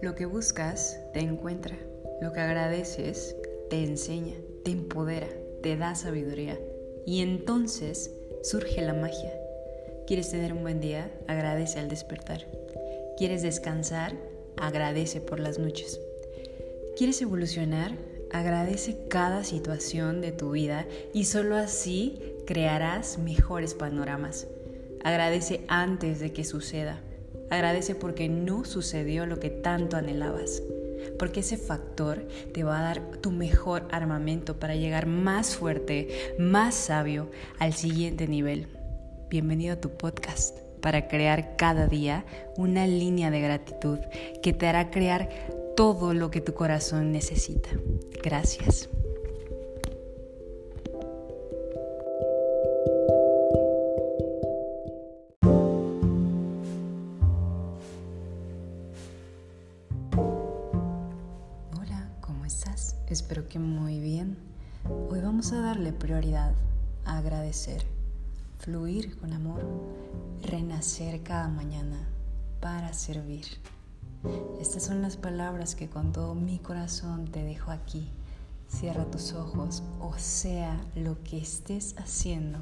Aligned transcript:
Lo 0.00 0.14
que 0.14 0.26
buscas 0.26 1.00
te 1.12 1.18
encuentra, 1.18 1.76
lo 2.20 2.32
que 2.32 2.38
agradeces 2.38 3.34
te 3.68 3.82
enseña, 3.82 4.36
te 4.64 4.70
empodera, 4.70 5.26
te 5.60 5.76
da 5.76 5.96
sabiduría 5.96 6.56
y 7.04 7.20
entonces 7.20 8.12
surge 8.44 8.80
la 8.82 8.94
magia. 8.94 9.32
¿Quieres 10.06 10.30
tener 10.30 10.52
un 10.52 10.62
buen 10.62 10.80
día? 10.80 11.10
Agradece 11.26 11.80
al 11.80 11.88
despertar. 11.88 12.46
¿Quieres 13.16 13.42
descansar? 13.42 14.14
Agradece 14.56 15.20
por 15.20 15.40
las 15.40 15.58
noches. 15.58 16.00
¿Quieres 16.96 17.20
evolucionar? 17.20 17.96
Agradece 18.30 18.98
cada 19.08 19.42
situación 19.42 20.20
de 20.20 20.30
tu 20.30 20.52
vida 20.52 20.86
y 21.12 21.24
solo 21.24 21.56
así 21.56 22.36
crearás 22.46 23.18
mejores 23.18 23.74
panoramas. 23.74 24.46
Agradece 25.02 25.64
antes 25.66 26.20
de 26.20 26.32
que 26.32 26.44
suceda. 26.44 27.02
Agradece 27.50 27.94
porque 27.94 28.28
no 28.28 28.64
sucedió 28.64 29.26
lo 29.26 29.40
que 29.40 29.50
tanto 29.50 29.96
anhelabas. 29.96 30.62
Porque 31.18 31.40
ese 31.40 31.56
factor 31.56 32.26
te 32.52 32.64
va 32.64 32.80
a 32.80 32.82
dar 32.82 33.02
tu 33.20 33.30
mejor 33.30 33.88
armamento 33.90 34.58
para 34.58 34.74
llegar 34.74 35.06
más 35.06 35.56
fuerte, 35.56 36.34
más 36.38 36.74
sabio 36.74 37.30
al 37.58 37.72
siguiente 37.72 38.28
nivel. 38.28 38.68
Bienvenido 39.30 39.74
a 39.74 39.80
tu 39.80 39.90
podcast 39.90 40.58
para 40.82 41.08
crear 41.08 41.56
cada 41.56 41.86
día 41.86 42.24
una 42.56 42.86
línea 42.86 43.30
de 43.30 43.40
gratitud 43.40 43.98
que 44.42 44.52
te 44.52 44.66
hará 44.66 44.90
crear 44.90 45.28
todo 45.76 46.14
lo 46.14 46.30
que 46.30 46.40
tu 46.40 46.54
corazón 46.54 47.12
necesita. 47.12 47.70
Gracias. 48.22 48.88
Espero 63.10 63.46
que 63.46 63.58
muy 63.58 64.00
bien. 64.00 64.38
Hoy 65.10 65.20
vamos 65.20 65.52
a 65.52 65.60
darle 65.60 65.92
prioridad 65.92 66.54
a 67.04 67.18
agradecer, 67.18 67.84
fluir 68.56 69.18
con 69.18 69.34
amor, 69.34 69.60
renacer 70.44 71.22
cada 71.22 71.48
mañana 71.48 72.08
para 72.62 72.94
servir. 72.94 73.44
Estas 74.62 74.82
son 74.82 75.02
las 75.02 75.18
palabras 75.18 75.74
que 75.74 75.90
con 75.90 76.12
todo 76.12 76.34
mi 76.34 76.58
corazón 76.58 77.26
te 77.26 77.42
dejo 77.42 77.70
aquí. 77.70 78.08
Cierra 78.66 79.04
tus 79.04 79.34
ojos 79.34 79.82
o 80.00 80.14
sea 80.16 80.80
lo 80.94 81.22
que 81.24 81.36
estés 81.36 81.96
haciendo. 81.98 82.60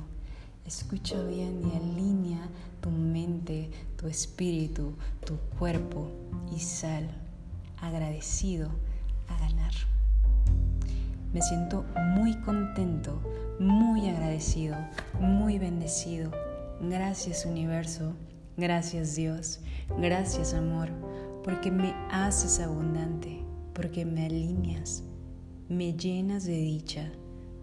Escucha 0.64 1.22
bien 1.22 1.62
y 1.64 1.76
alinea 1.76 2.48
tu 2.80 2.90
mente, 2.90 3.70
tu 3.96 4.08
espíritu, 4.08 4.94
tu 5.24 5.36
cuerpo 5.56 6.10
y 6.52 6.58
sal 6.58 7.08
agradecido 7.80 8.68
a 9.28 9.38
ganar. 9.38 9.72
Me 11.32 11.42
siento 11.42 11.84
muy 12.14 12.34
contento, 12.40 13.20
muy 13.58 14.08
agradecido, 14.08 14.76
muy 15.20 15.58
bendecido. 15.58 16.30
Gracias 16.80 17.46
universo, 17.46 18.14
gracias 18.56 19.16
Dios, 19.16 19.60
gracias 19.98 20.54
amor, 20.54 20.90
porque 21.42 21.70
me 21.70 21.94
haces 22.10 22.60
abundante, 22.60 23.42
porque 23.72 24.04
me 24.04 24.26
alineas, 24.26 25.02
me 25.68 25.94
llenas 25.94 26.44
de 26.44 26.58
dicha, 26.58 27.10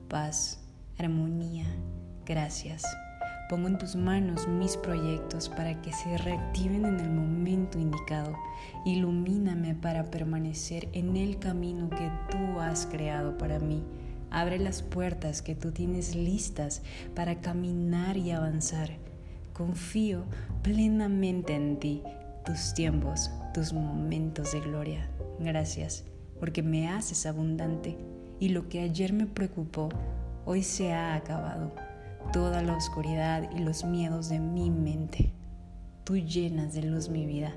paz, 0.08 0.59
armonía. 0.98 1.66
Gracias. 2.25 2.83
Pongo 3.49 3.67
en 3.67 3.77
tus 3.77 3.95
manos 3.95 4.47
mis 4.47 4.77
proyectos 4.77 5.49
para 5.49 5.81
que 5.81 5.91
se 5.91 6.17
reactiven 6.17 6.86
en 6.86 6.99
el 6.99 7.09
momento 7.09 7.77
indicado. 7.77 8.33
Ilumíname 8.86 9.75
para 9.75 10.05
permanecer 10.05 10.88
en 10.94 11.17
el 11.17 11.39
camino 11.39 11.89
que 11.89 12.09
tú 12.31 12.59
has 12.59 12.86
creado 12.86 13.38
para 13.38 13.59
mí. 13.59 13.83
Abre 14.31 14.59
las 14.59 14.81
puertas 14.81 15.42
que 15.42 15.55
tú 15.55 15.71
tienes 15.71 16.15
listas 16.15 16.82
para 17.14 17.42
caminar 17.42 18.17
y 18.17 18.32
avanzar. 18.32 18.92
Confío 19.52 20.23
plenamente 20.64 21.53
en 21.53 21.80
ti, 21.80 22.02
tus 22.45 22.73
tiempos, 22.73 23.30
tus 23.53 23.73
momentos 23.73 24.53
de 24.53 24.61
gloria. 24.61 25.09
Gracias, 25.39 26.05
porque 26.39 26.64
me 26.64 26.89
haces 26.89 27.26
abundante 27.26 27.98
y 28.39 28.49
lo 28.49 28.70
que 28.70 28.80
ayer 28.80 29.14
me 29.14 29.27
preocupó, 29.27 29.89
hoy 30.45 30.64
se 30.64 30.93
ha 30.93 31.14
acabado 31.14 31.71
toda 32.32 32.61
la 32.61 32.76
oscuridad 32.76 33.50
y 33.56 33.60
los 33.60 33.84
miedos 33.84 34.30
de 34.30 34.39
mi 34.39 34.70
mente. 34.70 35.32
Tú 36.04 36.17
llenas 36.17 36.73
de 36.73 36.84
luz 36.84 37.10
mi 37.10 37.26
vida. 37.26 37.54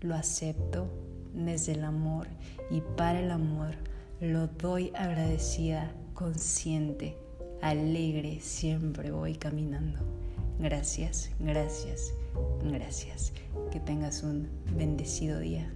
Lo 0.00 0.14
acepto 0.14 0.88
desde 1.34 1.72
el 1.72 1.84
amor 1.84 2.28
y 2.70 2.80
para 2.96 3.20
el 3.20 3.30
amor 3.30 3.74
lo 4.20 4.48
doy 4.48 4.92
agradecida, 4.94 5.90
consciente, 6.14 7.16
alegre, 7.62 8.40
siempre 8.40 9.10
voy 9.10 9.34
caminando. 9.34 10.00
Gracias, 10.58 11.30
gracias, 11.38 12.12
gracias. 12.62 13.32
Que 13.70 13.80
tengas 13.80 14.22
un 14.22 14.48
bendecido 14.76 15.38
día. 15.38 15.72